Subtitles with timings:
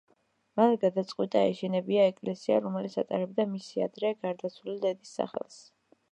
[0.59, 5.61] მან გადაწყვიტა აეშენებინა ეკლესია, რომელიც ატარებდა მისი ადრე გარდაცვლილი დედის სახელს.